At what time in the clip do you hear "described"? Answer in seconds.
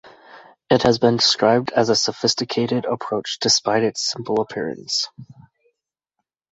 1.17-1.71